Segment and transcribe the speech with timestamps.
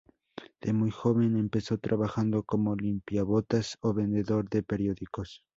[0.61, 5.43] De muy joven empezó trabajando como limpiabotas o vendedor de periódicos.